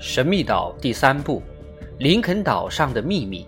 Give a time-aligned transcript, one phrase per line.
[0.00, 1.42] 神秘岛第三部：
[1.98, 3.46] 林肯岛上的秘密。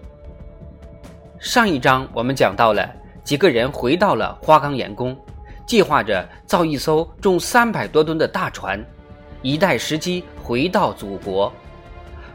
[1.38, 2.86] 上一章我们讲到了
[3.24, 5.16] 几个人回到了花岗岩宫，
[5.66, 8.78] 计划着造一艘重三百多吨的大船，
[9.40, 11.50] 以待时机回到祖国。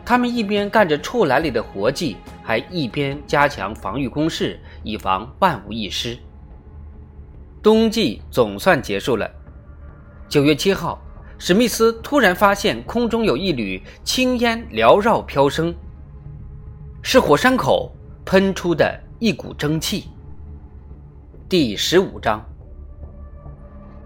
[0.03, 6.17] 他们一边干着处栏里的活计，还一边加强防御工事，以防万无一失。
[7.61, 9.29] 冬季总算结束了。
[10.27, 10.99] 九月七号。
[11.39, 15.73] 史密斯突然发现空中有一缕青烟缭绕飘升，
[17.03, 17.95] 是火山口
[18.25, 20.05] 喷出的一股蒸汽。
[21.47, 22.43] 第十五章，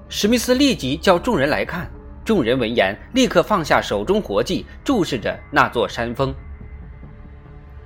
[0.10, 1.90] 史密斯立即叫众人来看。
[2.24, 6.36] 众人闻言，立刻放下手中活计，注视着那座山峰。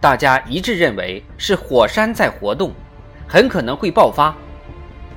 [0.02, 2.73] 大家一致认为是火山在活动，
[3.27, 4.36] 很可能会爆发。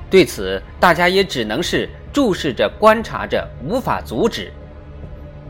[0.09, 1.89] 对此，大家也只能是。
[2.13, 4.53] 注视着，观察着，无法阻止。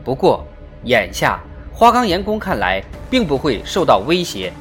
[0.03, 0.45] 不过，
[0.83, 1.39] 眼下
[1.73, 4.51] 花岗岩宫看来并不会受到威胁，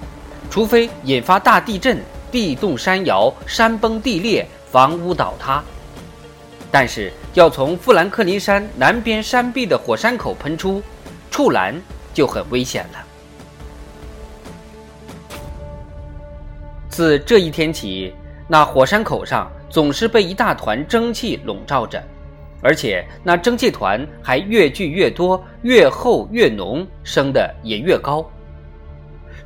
[0.51, 2.01] 除非引发大地震、
[2.31, 5.63] 地动山摇、山崩地裂、房屋倒塌。
[6.71, 10.83] 但是，要从富兰克林山南边山壁的火山口喷出，
[11.31, 11.75] 触栏
[12.13, 13.05] 就很危险了。
[16.89, 18.13] 自这一天起，
[18.47, 19.51] 那火山口上。
[19.69, 22.03] 总是被一大团蒸汽笼罩着，
[22.63, 28.29] 而且那蒸汽团还越聚越多，越厚越浓，升的也越高。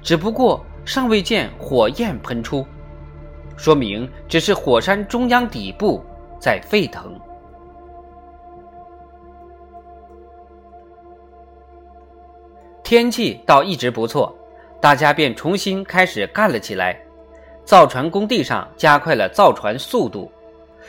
[0.02, 2.66] 只不过尚未见火焰喷出，
[3.56, 6.04] 说明只是火山中央底部
[6.40, 7.18] 在沸腾。
[12.82, 14.36] 天气倒一直不错，
[14.80, 17.00] 大家便重新开始干了起来。
[17.64, 20.30] 造船工地上加快了造船速度，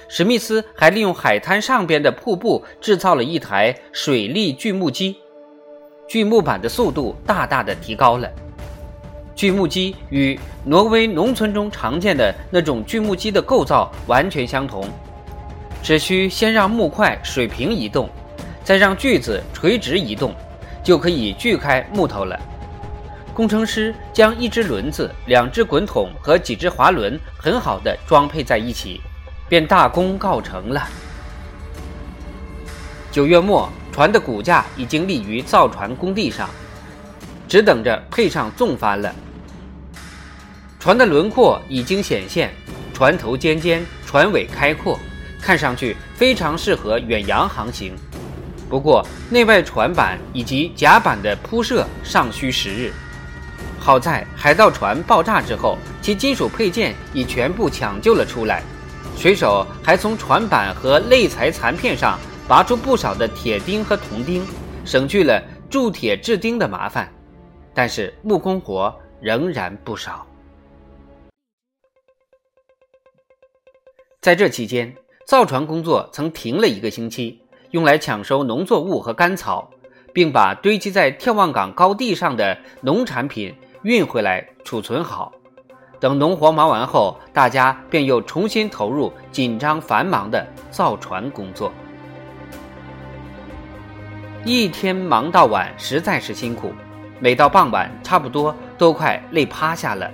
[0.08, 5.16] 史密斯还利用海滩上边的瀑布制造了一台水力锯木机，
[6.08, 8.30] 锯木板的速度大大的提高了。
[9.36, 14.86] 锯木机与挪威农村中常见的那种锯木机的构造完全相同，
[15.82, 18.10] 只需先让木块水平移动，
[18.64, 20.34] 再让锯子垂直移动，
[20.84, 22.40] 就可以锯开木头了。
[23.34, 29.02] 工程师将一只轮子、两只滚筒和几只滑轮很好的装配在一起，
[29.50, 30.88] 便大功告成了。
[33.12, 36.48] 九月末，船的骨架已经立于造船工地上，
[37.48, 39.14] 只等着配上纵帆了。
[40.80, 42.54] 船的轮廓已经显现，
[42.94, 45.00] 船头尖尖，船尾开阔，
[45.42, 47.96] 看上去非常适合远洋航行。
[48.70, 52.94] 不过，内外船板以及甲板的铺设尚需时日。
[53.84, 58.64] 好在海盗船爆炸之后，其金属配件已全部抢救了出来，
[59.18, 62.18] 水手还从船板和肋材残片上
[62.48, 64.42] 拔出不少的铁钉和铜钉，
[64.86, 67.12] 省去了铸铁制钉的麻烦。
[67.74, 70.26] 但是木工活仍然不少。
[74.22, 74.96] 在这期间，
[75.28, 77.42] 造船工作曾停了一个星期，
[77.72, 79.70] 用来抢收农作物和干草，
[80.14, 83.54] 并把堆积在眺望岗高地上的农产品。
[83.84, 85.30] 运回来储存好，
[86.00, 91.70] 等农活忙完后，大家便又重新投入紧张繁忙的造船工作。
[94.46, 96.74] 一天忙到晚，实在是辛苦。
[97.20, 100.10] 每到傍晚，差不多都快累趴下了。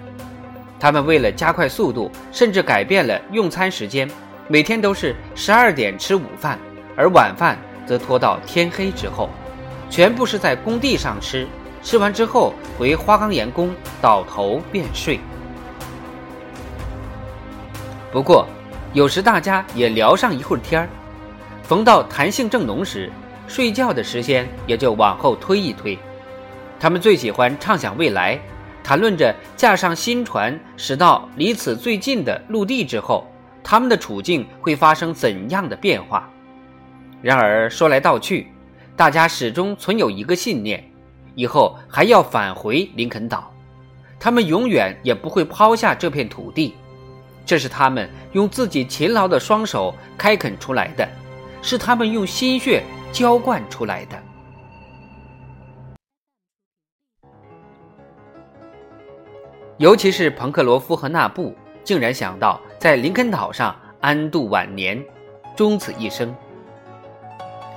[0.80, 4.10] 他们为了加快速度，甚至改变了用餐时间，
[4.48, 6.58] 每天都是十二点吃午饭，
[6.96, 9.30] 而晚饭则拖到天黑之后，
[9.92, 11.48] 全部是在工地上吃。
[11.82, 15.20] 吃完之后，回花岗岩宫倒头便睡。
[18.12, 18.48] 不过，
[18.94, 20.90] 有时大家也聊上一会儿天儿。
[21.64, 23.12] 逢到弹性正浓时，
[23.48, 25.98] 睡觉的时间也就往后推一推。
[26.80, 28.40] 他们最喜欢畅想未来，
[28.84, 33.28] 谈论着驾上新船驶到离此最近的陆地之后，
[33.64, 36.28] 他们的处境会发生怎样的变化。
[37.22, 38.48] 然而说来道去，
[38.96, 40.84] 大家始终存有一个信念。
[41.36, 43.52] 以后还要返回林肯岛，
[44.20, 46.76] 他们永远也不会抛下这片土地，
[47.46, 51.08] 这是他们用自己勤劳的双手开垦出来的，
[51.62, 54.18] 是他们用心血浇灌出来的。
[59.78, 61.56] 尤其是彭克罗夫和纳布，
[61.86, 65.02] 竟然想到在林肯岛上安度晚年，
[65.56, 66.36] 终此一生。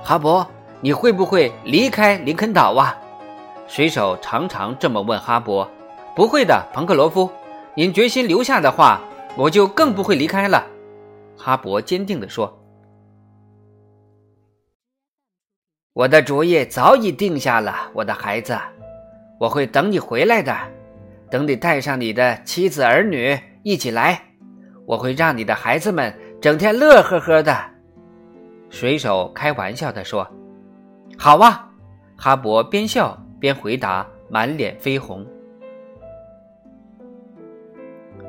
[0.03, 0.45] 哈勃，
[0.81, 2.93] 你会不会离开林肯岛啊？
[3.67, 5.67] 水手常常这么问哈勃
[6.15, 7.29] ：“不会的，彭克罗夫，
[7.75, 9.01] 您决心留下的话，
[9.35, 10.65] 我就更不会离开了。”
[11.37, 12.59] 哈勃坚定地说。
[15.93, 18.57] 我的主意早已定下了，我的孩子，
[19.39, 20.55] 我会等你回来的，
[21.29, 24.21] 等你带上你的妻子儿女一起来，
[24.85, 27.55] 我会让你的孩子们整天乐呵呵的。”
[28.69, 30.27] 水手开玩笑地说
[31.17, 31.69] ：“好啊！”
[32.17, 35.27] 哈勃边笑边回答，满脸绯红。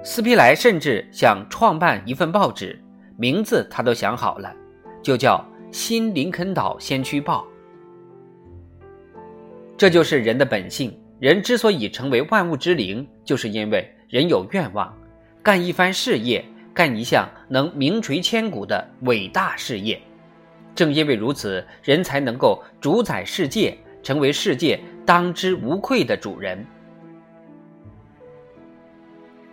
[0.02, 2.76] 斯皮莱甚至想创办一份报纸，
[3.16, 4.52] 名字他都想好了，
[5.04, 5.36] 就叫
[5.72, 7.46] 《新林肯岛先驱报》。
[9.76, 10.92] 这就是人的本性。
[11.20, 14.92] 人之所以成为万物之灵，就是因为人有愿望，
[15.44, 16.44] 干一番事业，
[16.74, 19.96] 干一项能名垂千古的伟大事业。
[20.74, 26.64] 正因为如此，人才能够主宰世界，成为世界当之无愧的主人。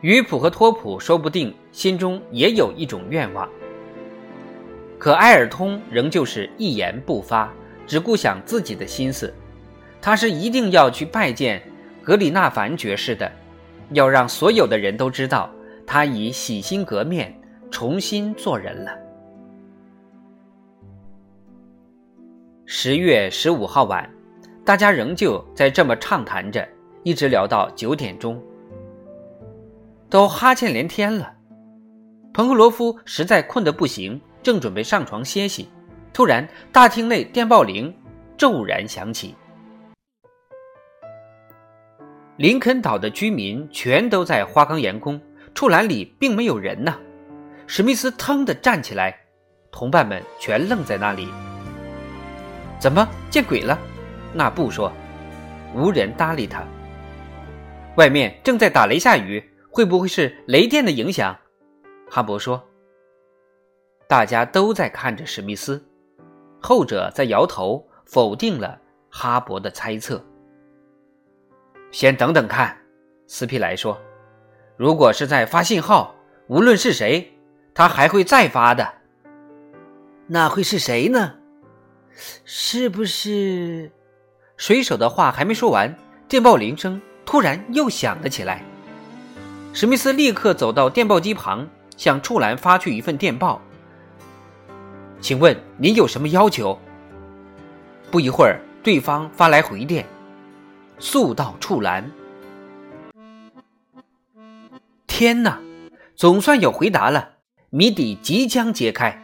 [0.02, 3.48] 鱼普和托普说不定心中也有一种愿望，
[4.98, 7.54] 可埃尔通仍旧是一言不发，
[7.86, 9.32] 只顾想自己的心思。
[10.02, 11.62] 他是一定要去拜见
[12.02, 13.32] 格里纳凡爵士的，
[13.92, 15.52] 要让所有的人都知道
[15.86, 17.40] 他已洗心革面，
[17.70, 18.92] 重新做人了。
[22.66, 24.10] 十月十五号晚，
[24.64, 26.68] 大家仍旧在这么畅谈着，
[27.04, 28.42] 一直聊到九点钟。
[30.10, 31.34] 都哈欠连天了，
[32.34, 35.68] 彭克罗夫实在困得不行，正准备上床歇息，
[36.14, 37.94] 突然大厅内电报铃
[38.38, 39.36] 骤然响起。
[42.38, 45.20] 林肯岛的居民全都在花岗岩宫，
[45.56, 46.96] 处栏里并没有人呢。
[47.66, 49.18] 史密斯腾地站起来，
[49.72, 51.28] 同伴们全愣在那里。
[52.80, 53.80] 怎么见鬼了？
[54.34, 54.92] 那布说。
[55.74, 56.64] 无人搭理他。
[57.96, 59.44] 外面正在打雷下雨。
[59.74, 61.34] 会不会是雷电的影响？
[62.10, 62.62] 哈勃说。
[64.06, 65.82] 大家都在看着史密斯，
[66.60, 68.78] 后者在摇头，否定了
[69.10, 70.22] 哈勃的猜测。
[71.90, 72.78] 先等等看，
[73.28, 73.98] 斯皮莱说。
[74.76, 76.14] 如果是在发信号，
[76.48, 77.32] 无论是谁，
[77.74, 78.96] 他还会再发的。
[80.28, 81.36] 那会是谁呢？
[82.44, 83.90] 是不是？
[84.62, 85.92] 水手的话还没说完，
[86.28, 88.64] 电报铃声突然又响了起来。
[89.74, 91.68] 史密斯立刻走到电报机旁，
[91.98, 93.60] 向处栏发去一份电报。
[95.20, 96.78] 请问您有什么要求？
[98.12, 100.06] 不一会儿，对方发来回电
[101.00, 102.12] ：“速到处栏。”
[105.08, 105.60] 天哪，
[106.16, 107.30] 总算有回答了，
[107.72, 109.20] 谜底即将揭开。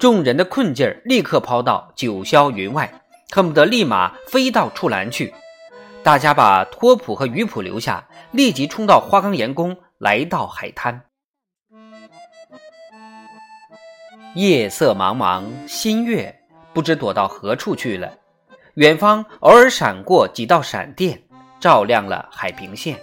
[0.00, 3.01] 众人的困劲儿立刻抛到九霄云外，
[3.34, 5.32] 恨不得立马飞到处栏去。
[6.02, 11.02] 大家把托普和鱼普留下，立即冲到花岗岩宫，来到海滩。
[14.34, 16.34] 夜色茫茫，新月
[16.74, 18.12] 不知躲到何处去了。
[18.74, 21.22] 远方偶尔闪过几道闪电，
[21.58, 22.98] 照亮了海平线。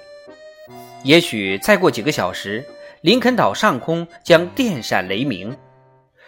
[1.03, 2.63] 也许再过几个小时，
[3.01, 5.57] 林肯岛上空将电闪雷鸣。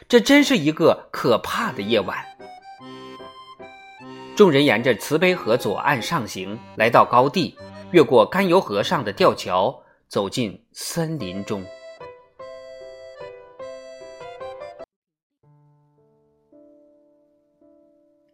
[0.07, 2.18] 这真是一个可怕的夜晚。
[4.33, 7.56] 众人沿着慈悲河左岸上行，来到高地，
[7.92, 11.63] 越过甘油河上的吊桥，走进森林中。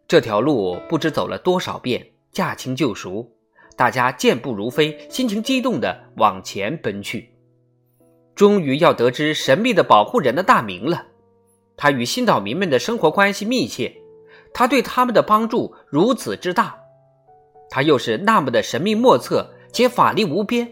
[0.07, 3.29] 这条路不知走了多少遍，驾轻就熟，
[3.75, 7.33] 大家健步如飞，心情激动地往前奔去。
[8.36, 11.07] 终于要得知神秘的保护人的大名了，
[11.75, 13.93] 他与新岛民们的生活关系密切。
[14.57, 16.79] 他对他们的帮助如此之大，
[17.69, 20.67] 他又是那么的神秘莫测且法力无边。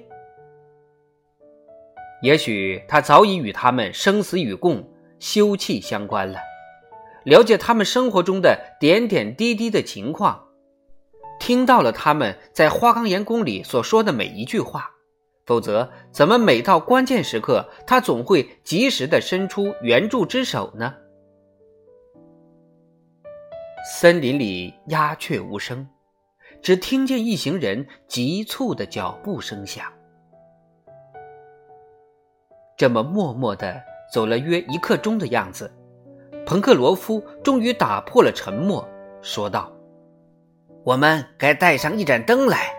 [2.23, 4.89] 也许他早已与他们生死与共、
[5.19, 6.39] 休戚相关了，
[7.25, 10.45] 了解他们生活中的点点滴滴的情况，
[11.39, 14.89] 听到了他们在花岗岩宫里所说的每一句话。
[15.45, 20.95] 否则，怎么每到关键时刻，他总会及时的伸出援助之手呢？
[23.87, 25.87] 森林里鸦雀无声，
[26.59, 29.85] 只听见一行人急促的脚步声响。
[32.75, 33.79] 这么默默的
[34.11, 35.71] 走了约一刻钟的样子，
[36.47, 38.89] 彭克罗夫终于打破了沉默，
[39.21, 39.71] 说道
[40.83, 42.73] ：“我们该带上一盏灯来。”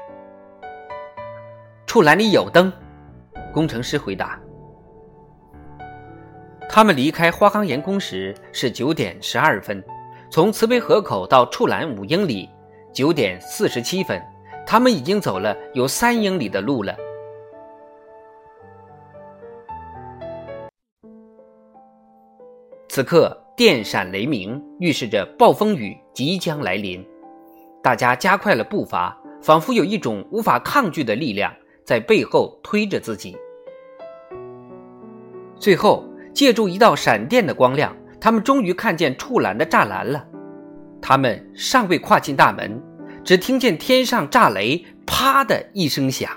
[1.86, 2.72] 处栏里有灯，
[3.52, 4.40] 工程师回答。
[6.68, 9.80] 他们离开花岗岩宫时是九点十二分。
[10.36, 12.46] 从慈悲河口到处栏五英里，
[12.92, 14.22] 九点四十七分，
[14.66, 16.94] 他们已经走了有三英里的路了。
[22.86, 27.02] 此刻，电闪雷鸣，预示着暴风雨即将来临。
[27.82, 31.50] 大家加快了步伐，仿佛有一种无法抗拒的力量
[31.82, 33.34] 在背后推着自己。
[35.58, 40.26] 最后，借助一道闪电的光亮，他们终于看见触栏的栅栏了。
[41.00, 42.82] 他们尚未跨进大门，
[43.22, 46.28] 只听见天上炸雷“啪”的一声响。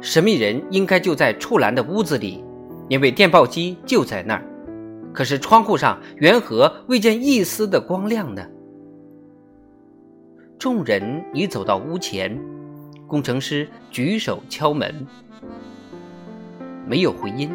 [0.00, 2.44] 神秘人应该就在触栏的屋子里，
[2.88, 4.44] 因为电报机就在那儿。
[5.12, 8.44] 可是窗户上缘何未见一丝的光亮呢？
[10.58, 12.36] 众人已走到屋前，
[13.06, 15.06] 工程师举手敲门，
[16.84, 17.48] 没有回音。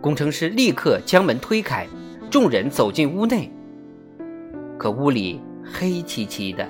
[0.00, 1.86] 工程师立刻将门推开，
[2.30, 3.50] 众人走进屋内。
[4.78, 6.66] 可屋里黑漆漆的，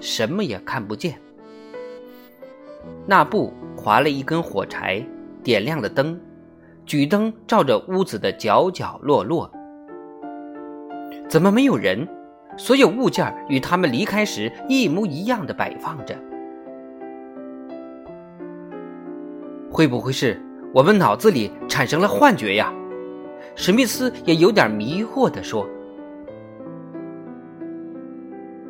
[0.00, 1.18] 什么也看不见。
[3.06, 5.04] 那布划了一根火柴，
[5.42, 6.18] 点亮了灯。
[6.86, 9.50] 举灯照着屋子的角角落落，
[11.28, 12.08] 怎么没有人？
[12.56, 16.16] 所有物件与他们离开时一模一样的摆放着。
[19.70, 20.40] 会不会是
[20.72, 22.72] 我们脑子里产生了幻觉呀？
[23.56, 25.68] 史密斯也有点迷惑地说：“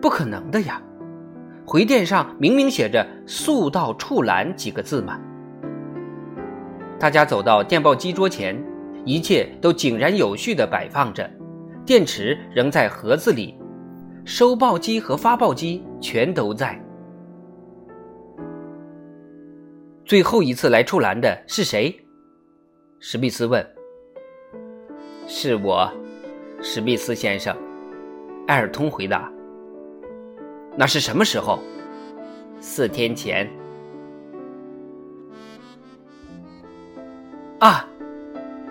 [0.01, 0.81] 不可能的呀，
[1.67, 5.21] 回电上明明写着‘速到处栏’几个字嘛。”
[6.99, 8.59] 大家走到电报机桌前，
[9.05, 11.31] 一切都井然有序地摆放着，
[11.85, 13.59] 电池仍在盒子里，
[14.25, 16.83] 收报机和发报机全都在。
[20.11, 21.97] 最后一次来触栏的是谁？
[22.99, 23.65] 史密斯问。
[25.29, 25.89] 是我，
[26.61, 27.57] 史密斯先生。
[28.49, 29.31] 艾尔通回答。
[30.77, 31.61] 那是什么时候？
[32.61, 33.49] 四天前。
[37.61, 37.89] 啊，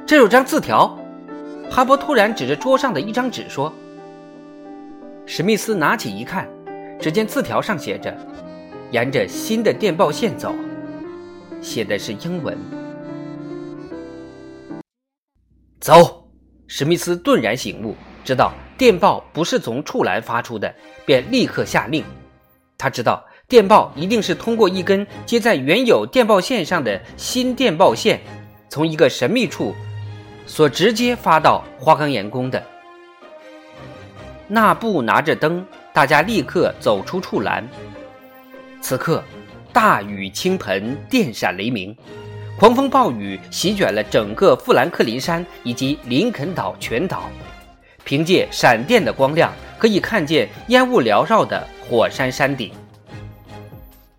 [0.06, 0.88] 这有张字条。
[1.72, 3.72] 哈勃突然指着桌上的一张纸说
[5.26, 6.50] ：“史密斯拿起一看，
[7.00, 8.14] 只见字条上写着
[8.92, 10.54] ‘沿着新的电报线走’，
[11.62, 12.58] 写的是英文。”
[15.80, 16.30] 走，
[16.68, 20.74] 史密斯顿然醒悟，知道电报不是从触栏发出的，
[21.06, 22.04] 便立刻下令。
[22.78, 28.20] 他知道电报一定是通过一根接在原有电报线上的新电报线。
[28.72, 29.74] 从一个神秘处
[30.46, 32.64] 所直接发到花岗岩宫的。
[34.48, 37.68] 那布拿着灯，大家立刻走出处栏。
[38.80, 39.24] 此刻，
[39.72, 41.96] 大雨倾盆，电闪雷鸣，
[42.58, 47.30] 狂风暴雨席卷了整个富兰克林山以及林肯岛全岛。
[48.04, 52.72] 凭借闪电的光亮，可以看见烟雾缭绕的火山山顶。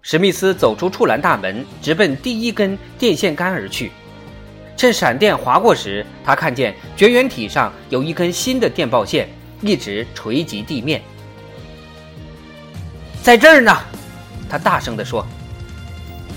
[0.02, 3.90] 史密斯走出处栏大门，直奔第一根电线杆而去。
[4.76, 9.28] 趁闪电划过时，他看见绝缘体上有一根新的电报线，
[9.60, 11.02] 一直垂及地面。
[13.22, 13.76] 在这儿呢，
[14.48, 15.26] 他大声地说：“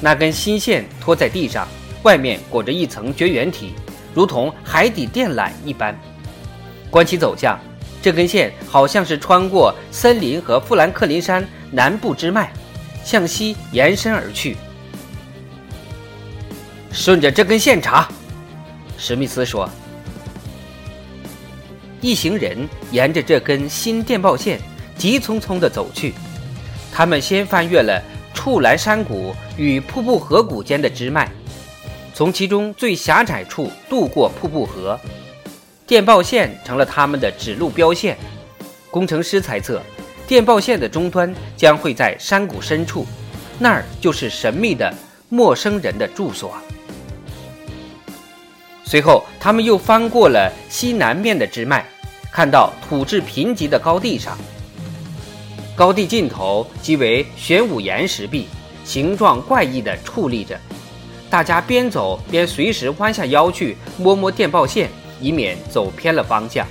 [0.03, 1.65] 那根新线拖在地上，
[2.01, 3.73] 外面裹着一层绝缘体，
[4.13, 5.97] 如同海底电缆一般。
[6.89, 7.57] 观其走向，
[8.01, 12.51] 这根线好像是穿过森林和富兰克林山南部支脉，
[13.05, 14.57] 向西延伸而去。
[16.91, 18.05] 顺着这根线查。”
[18.99, 19.69] 史密斯说
[22.01, 24.59] ：“一行人沿着这根新电报线
[24.97, 26.13] 急匆匆地走去。
[26.91, 28.03] 他们先翻越了
[28.43, 31.31] 触栏山谷与瀑布河谷间的支脉，
[32.13, 34.99] 从其中最狭窄处渡过瀑布河。
[35.87, 38.17] 电报线成了他们的指路标线。
[38.91, 39.81] 工程师猜测，
[40.27, 43.05] 电报线的终端将会在山谷深处，
[43.59, 44.93] 那儿就是神秘的
[45.29, 46.53] 陌生人的住所。”
[48.83, 51.85] 随后，他们又翻过了西南面的支脉，
[52.29, 54.37] 看到土质贫瘠的高地上，
[55.75, 58.47] 高地尽头即为玄武岩石壁，
[58.85, 60.59] 形状怪异地矗立着。
[61.31, 64.87] 大家边走边随时弯下腰去摸摸电报线，
[65.19, 66.67] 以免走偏了方向。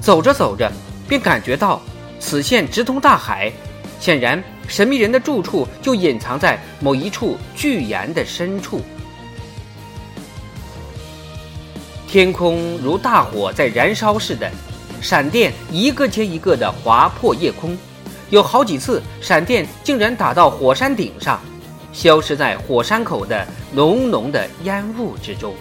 [0.00, 0.70] 走着走着，
[1.08, 1.82] 便感觉到
[2.20, 3.52] 此线直通大海，
[3.98, 8.80] 显然神秘人的住处就隐藏在某一处巨岩的深处。
[12.06, 14.48] 天空如大火在燃烧似的，
[15.02, 17.76] 闪电一个接一个的划破夜空，
[18.30, 21.42] 有好几次闪电竟然打到火山顶上，
[21.92, 25.56] 消失在火山口的浓浓的烟雾之中，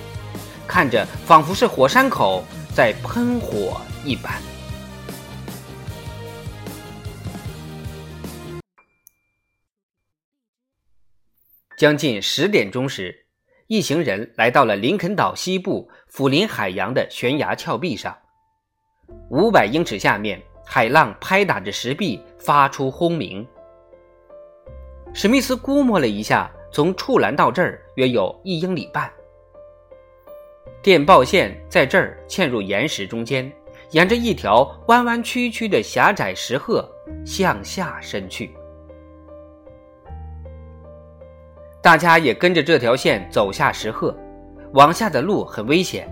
[0.67, 2.45] 看着仿佛是火山口
[2.75, 4.39] 在喷火一般。
[11.75, 13.25] 将近十点钟时。
[13.67, 18.20] 一行人来到了林肯岛西部俯临海洋的悬崖峭壁上。
[19.29, 23.45] 五百英尺下面，海浪拍打着石壁，发出轰鸣。
[25.13, 29.11] 史密斯估摸了一下，从处栏到这儿约有一英里半。
[30.81, 33.51] 电报线在这儿嵌入岩石中间，
[33.91, 36.89] 沿着一条弯弯曲曲的狭窄石壑
[37.25, 38.51] 向下伸去。
[41.83, 44.15] 大家也跟着这条线走下石壑，
[44.73, 46.07] 往下的路很危险，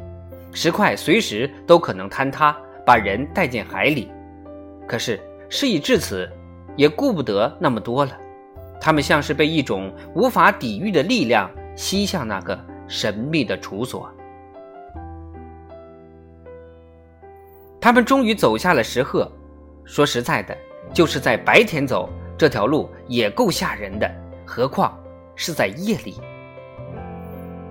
[0.51, 2.55] 石块随时都可能坍塌，
[2.89, 4.11] 把人带进海里。
[4.87, 6.27] 可是事已至此，
[6.75, 8.17] 也顾不得那么多了。
[8.81, 14.09] 他们像是被一种无法抵御的力量吸向那个神秘的处所。
[17.79, 19.31] 他们终于走下了石壑。
[19.85, 20.57] 说实在的，
[20.91, 24.09] 就是在白天走这条路也够吓人的，
[24.47, 24.97] 何况……
[25.35, 26.15] 是在夜里，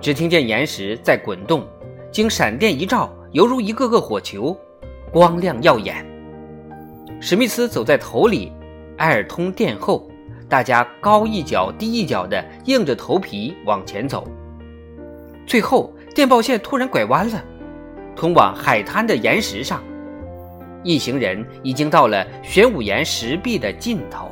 [0.01, 1.67] 只听见岩石在滚动，
[2.11, 4.57] 经闪电一照，犹如一个个火球，
[5.13, 6.05] 光亮耀眼。
[7.21, 8.53] 史密斯走在头里，
[8.99, 10.09] 埃尔通殿后，
[10.49, 14.27] 大家高一脚低一脚的，硬着头皮往前走。
[15.47, 17.43] 最后，电报线突然拐弯了，
[18.15, 19.83] 通往海滩的岩石上，
[20.83, 24.31] 一行人已经到了玄武岩石壁的尽头。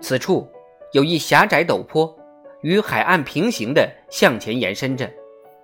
[0.00, 0.46] 此处
[0.90, 2.12] 有一狭窄陡坡，
[2.62, 5.10] 与海岸平行的向前延伸着，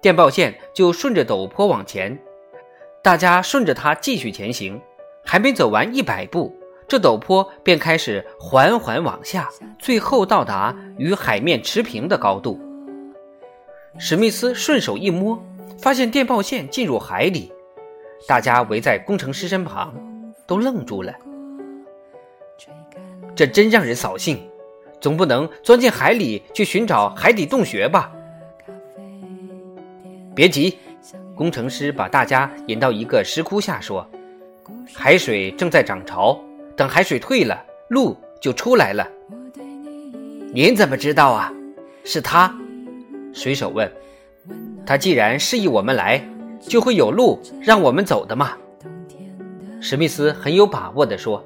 [0.00, 2.18] 电报线就顺着陡坡往前。
[3.02, 4.80] 大家顺着它继续前行，
[5.24, 6.54] 还没走完一百步，
[6.86, 12.60] 这陡坡便开始缓缓往下，最后到达与海面持平的高度。
[13.98, 15.42] 史密斯顺手一摸，
[15.78, 17.52] 发现电报线进入海里，
[18.26, 19.94] 大家围在工程师身旁，
[20.46, 21.12] 都愣住了。
[23.34, 24.47] 这真让人扫兴，
[25.00, 28.12] 总不能钻进海里去寻找海底洞穴吧？
[30.34, 30.78] 别急，
[31.34, 34.08] 工程师把大家引到一个石窟下，说
[34.94, 36.38] ：“海水正在涨潮，
[36.76, 39.06] 等海水退了，路就出来了。”
[40.52, 41.52] 您怎么知道啊？
[42.04, 42.52] 是他，
[43.32, 43.90] 水手问。
[44.86, 46.22] 他既然示意我们来，
[46.60, 48.56] 就会有路让我们走的嘛。
[49.80, 51.44] 史密斯很有把握地说。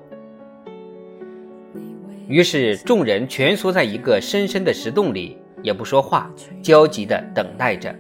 [2.33, 6.31] 于是，众人蜷缩在一个深深的石洞里，也不说话，
[6.63, 7.95] 焦急地等待着。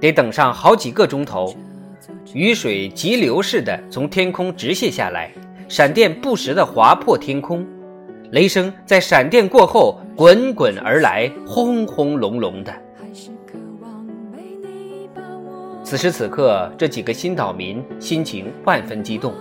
[0.00, 1.54] 得等上好几个钟头，
[2.34, 5.30] 雨水急流似的从天空直泻下来，
[5.68, 7.64] 闪电不时地划破天空，
[8.32, 12.74] 雷声在闪电过后滚滚而来，轰轰隆隆的。
[15.84, 19.32] 此时此刻，这几个新岛民心情万分激动，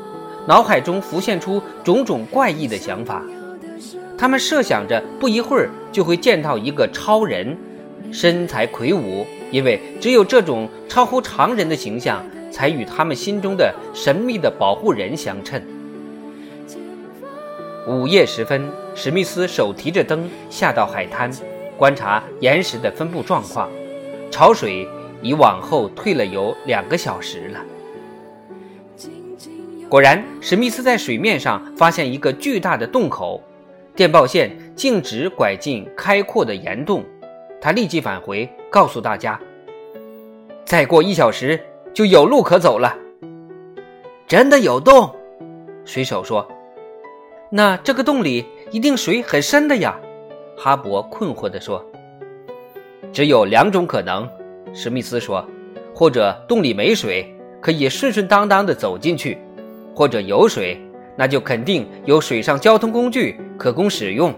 [0.47, 3.25] 脑海中浮现出种种怪异的想法。
[4.17, 7.55] 他们设想着不一会儿就会见到一个超人，
[8.11, 15.61] 身材魁梧，因为只有这种超乎常人的形象，才与他们心中的神秘的保护人相称。
[17.87, 21.31] 午夜时分，史密斯手提着灯下到海滩，
[21.77, 23.69] 观察岩石的分布状况。
[24.31, 24.87] 潮水
[25.21, 27.59] 已往后退了有两个小时了。
[29.87, 33.41] 果然，史密斯在水面上发现一个巨大的洞口。
[33.97, 37.03] 电报线径直拐进开阔的岩洞，
[37.59, 39.41] 他立即返回，告诉大家
[40.63, 41.59] ：“再过一小时
[41.95, 42.95] 就有路可走了。”
[44.27, 45.09] 真的有洞？
[45.83, 46.47] 水手说
[47.49, 49.99] ：“那这个洞里一定水很深的呀。”
[50.55, 51.83] 哈勃困惑地说
[53.11, 54.29] ：“只有两种可能。”
[54.75, 55.43] 史密斯说
[55.95, 59.35] ：“或者洞里没水，可以顺顺当当地走进去；
[59.95, 60.79] 或者有水。”
[61.17, 64.33] 那就肯定有水上交通工具可供使用。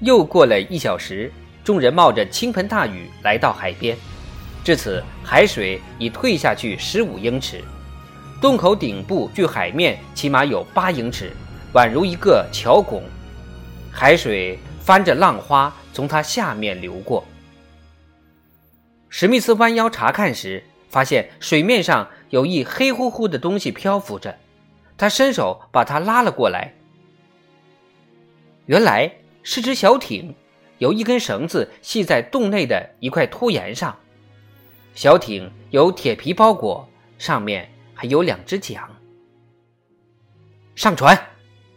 [0.00, 1.32] 又过了一小时，
[1.64, 3.96] 众人冒着倾盆大雨来到海边，
[4.62, 7.64] 至此海水已退下去十五英尺，
[8.40, 11.32] 洞口顶部距海面起码有八英尺，
[11.72, 13.02] 宛如一个桥拱，
[13.90, 17.24] 海水翻着浪花从它下面流过。
[19.08, 20.62] 史密斯弯腰查看时。
[20.88, 24.36] 发现水面上有一黑乎乎的东西漂浮着，
[24.96, 26.72] 他伸手把它拉了过来。
[28.66, 29.10] 原来
[29.42, 30.34] 是只小艇，
[30.78, 33.96] 有一根绳子系在洞内的一块凸岩上。
[34.94, 38.88] 小艇由铁皮包裹，上面还有两只桨。
[40.74, 41.18] 上船，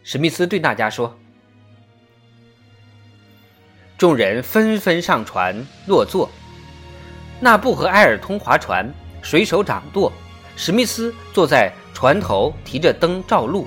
[0.02, 1.16] 史密斯对大家说。
[3.96, 6.28] 众人纷纷上船落座。
[7.40, 8.92] 纳布和埃尔通划船。
[9.22, 10.12] 水手掌舵，
[10.56, 13.66] 史密斯坐在船头提着灯照路。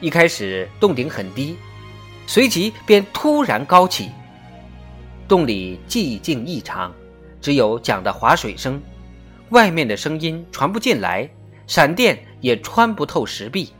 [0.00, 1.56] 一开始洞顶很低，
[2.26, 4.10] 随即便突然高起。
[5.28, 6.92] 洞里寂静异常，
[7.40, 8.82] 只有桨的划水声，
[9.50, 11.28] 外面的声音传不进来，
[11.66, 13.72] 闪电也穿不透石壁。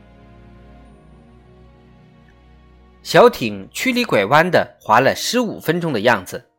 [3.03, 6.51] 小艇曲里拐弯的划了十五分钟的样子，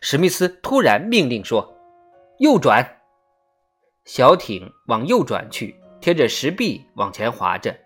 [0.00, 1.76] 史密斯突然命令说
[2.38, 2.88] ：“右转。”
[4.08, 7.78] 小艇往右转去，贴着石壁往前划着。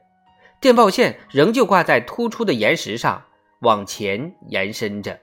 [0.61, 3.25] 电报线仍旧挂在突出的岩石上，
[3.63, 5.19] 往前延伸着。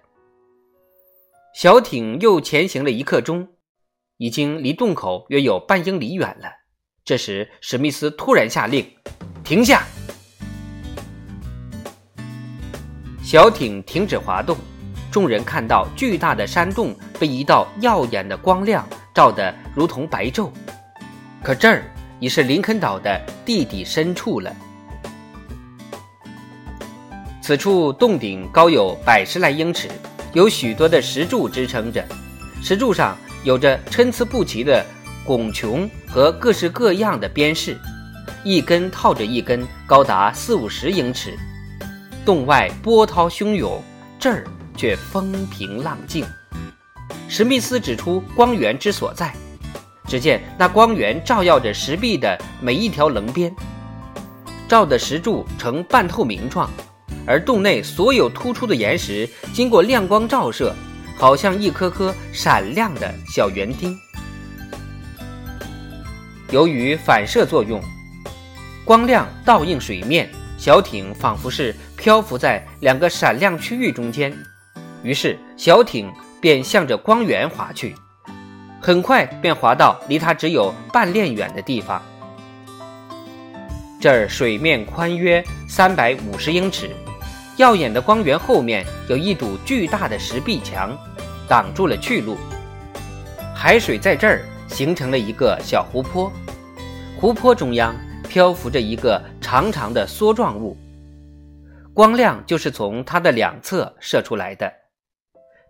[1.55, 3.47] 小艇又前行了一刻钟，
[4.17, 6.49] 已经离洞口约有半英里远了。
[7.05, 8.85] 这时，史密斯突然下令
[9.41, 9.85] ：“停下！”
[13.23, 14.57] 小艇停止滑动，
[15.09, 18.85] 众人看到巨大的山洞被一道耀眼的光亮
[19.15, 20.51] 照得如同白昼。
[21.43, 21.83] 可这儿
[22.19, 24.53] 已是林肯岛的地底深处了。
[27.41, 29.89] 此处洞顶高有百十来英尺，
[30.33, 32.05] 有许多的石柱支撑着，
[32.61, 34.85] 石柱上有着参差不齐的
[35.25, 37.75] 拱穹和各式各样的边饰，
[38.43, 41.37] 一根套着一根，高达四五十英尺。
[42.25, 43.81] 洞外波涛汹涌，
[44.19, 44.45] 这儿
[44.77, 46.23] 却风平浪静。
[47.27, 49.33] 史密斯指出光源之所在，
[50.09, 53.55] 只见那光源照耀着石壁的每一条棱边，
[54.67, 56.67] 照的石柱呈半透明状。
[57.27, 60.73] 而洞内所有突出的岩石，经过亮光照射，
[61.15, 63.95] 好像一颗颗闪亮的小圆钉。
[66.49, 67.79] 由于反射作用，
[68.83, 74.35] 光亮倒映水面，小艇仿佛是漂浮在两个闪亮区域中间。
[75.03, 77.95] 于是，小艇便向着光源划去，
[78.89, 82.01] 很快便滑到离它只有半链远的地方。
[84.01, 86.89] 这儿水面宽约三百五十英尺。
[87.57, 90.97] 耀眼的光源后面有一堵巨大的石壁墙，
[91.47, 92.35] 挡住了去路。
[93.55, 96.31] 海水在这儿形成了一个小湖泊，
[97.15, 97.93] 湖泊中央
[98.27, 100.75] 漂浮着一个长长的梭状物，
[101.93, 104.73] 光亮就是从它的两侧射出来的。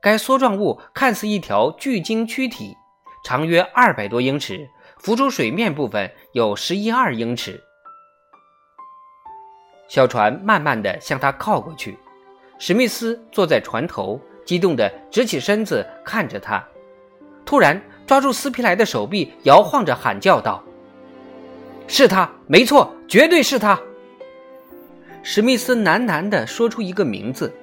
[0.01, 2.77] 该梭状物看似一条巨鲸躯体，
[3.23, 7.61] 长约二百多英尺，浮出水面部分有十一二英尺。
[9.87, 11.97] 小船慢慢地向他靠过去，
[12.59, 16.63] 史密斯坐在船头，激动地直起身子看着他，
[17.45, 20.63] 突然抓住斯皮莱的手臂，摇晃着喊叫道
[21.87, 23.79] ：“是他，没错，绝对是他！”
[25.21, 27.53] 史密斯喃喃地说出一个名字，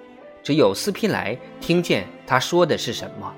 [0.43, 3.33] 只有斯皮莱听见他说的是什么。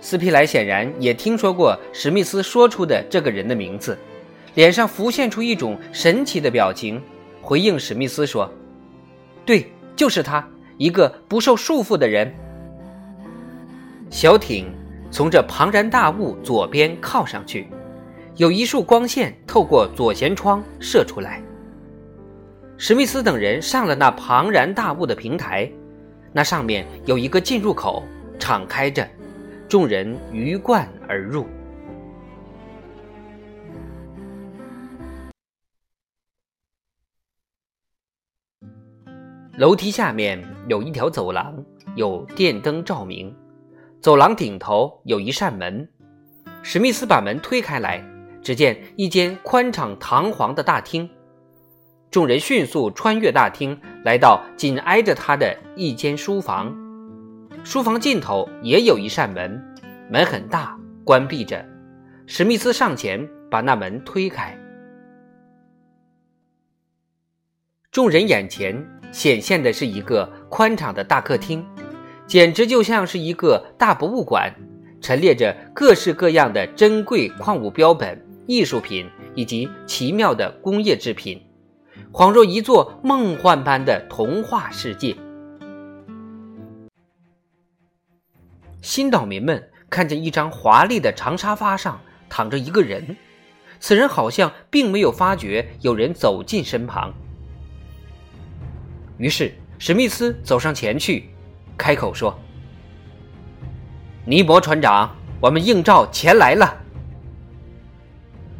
[0.00, 3.96] 斯皮莱显然也听说过史密斯说出的这个人的名字。
[4.54, 7.00] 脸上浮现出一种神奇的表情，
[7.40, 8.50] 回应史密斯说
[9.46, 10.44] ：“对，就是他，
[10.76, 12.34] 一个不受束缚的人。”
[14.10, 14.66] 小艇
[15.08, 17.68] 从这庞然大物左边靠上去，
[18.36, 21.40] 有一束光线透过左舷窗射出来。
[22.76, 25.70] 史密斯等人上了那庞然大物的平台，
[26.32, 28.02] 那上面有一个进入口，
[28.36, 29.06] 敞开着，
[29.70, 31.46] 众人鱼贯而入。
[39.56, 43.32] 楼梯下面有一条走廊，有电灯照明。
[44.00, 45.88] 走廊顶头有一扇门，
[46.64, 48.04] 史密斯把门推开来，
[48.42, 51.08] 只见一间宽敞堂皇的大厅。
[52.10, 56.89] 众人迅速穿越大厅，来到紧挨着他的一间书房。
[57.62, 59.62] 书房尽头也有一扇门，
[60.10, 61.64] 门很大，关闭着。
[62.26, 64.58] 史密斯上前把那门推开，
[67.90, 68.84] 众人眼前。
[69.12, 71.66] 显现的是一个宽敞的大客厅，
[72.28, 74.54] 简直就像是一个大博物馆，
[75.00, 81.42] 陈列着各式各样的珍贵矿物标本、艺术品以及奇妙的工业制品，
[82.12, 85.16] 恍若一座梦幻般的童话世界。
[88.82, 93.16] 新岛民们看见一张华丽的长沙发上躺着一个人，
[93.78, 97.12] 此人好像并没有发觉有人走近身旁。
[99.18, 101.28] 于是，史密斯走上前去，
[101.76, 102.38] 开口说
[104.24, 106.78] ：“尼伯船长，我们应召前来了。”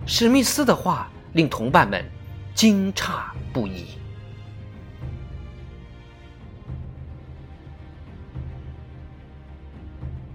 [0.04, 2.04] 史密斯的话令同伴们
[2.54, 3.99] 惊诧不已。